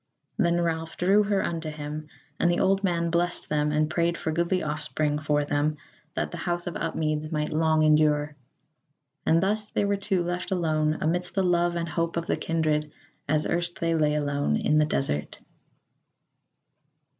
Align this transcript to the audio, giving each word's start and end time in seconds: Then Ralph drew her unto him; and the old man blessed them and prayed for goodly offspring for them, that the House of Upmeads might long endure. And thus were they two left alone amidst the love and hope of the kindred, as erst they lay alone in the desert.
Then 0.35 0.61
Ralph 0.61 0.97
drew 0.97 1.21
her 1.21 1.45
unto 1.45 1.69
him; 1.69 2.07
and 2.39 2.49
the 2.49 2.59
old 2.59 2.83
man 2.83 3.11
blessed 3.11 3.49
them 3.49 3.71
and 3.71 3.87
prayed 3.87 4.17
for 4.17 4.31
goodly 4.31 4.63
offspring 4.63 5.19
for 5.19 5.43
them, 5.43 5.77
that 6.15 6.31
the 6.31 6.37
House 6.39 6.65
of 6.65 6.75
Upmeads 6.75 7.31
might 7.31 7.53
long 7.53 7.83
endure. 7.83 8.35
And 9.27 9.43
thus 9.43 9.71
were 9.75 9.85
they 9.95 9.97
two 9.97 10.23
left 10.23 10.49
alone 10.49 10.97
amidst 11.01 11.35
the 11.35 11.43
love 11.43 11.75
and 11.75 11.87
hope 11.87 12.17
of 12.17 12.25
the 12.25 12.35
kindred, 12.35 12.91
as 13.29 13.45
erst 13.45 13.79
they 13.79 13.93
lay 13.93 14.15
alone 14.15 14.57
in 14.57 14.79
the 14.79 14.85
desert. 14.85 15.39